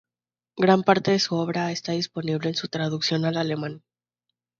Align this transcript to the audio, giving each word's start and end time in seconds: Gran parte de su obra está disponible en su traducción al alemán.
Gran 0.57 0.81
parte 0.81 1.11
de 1.11 1.19
su 1.19 1.35
obra 1.35 1.71
está 1.71 1.91
disponible 1.91 2.49
en 2.49 2.55
su 2.55 2.67
traducción 2.69 3.23
al 3.23 3.37
alemán. 3.37 3.83